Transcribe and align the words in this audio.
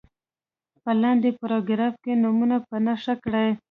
په 0.83 0.91
لاندې 1.01 1.29
پاراګراف 1.39 1.93
کې 2.03 2.13
نومونه 2.23 2.57
په 2.67 2.75
نښه 2.85 3.15
کړي. 3.23 3.47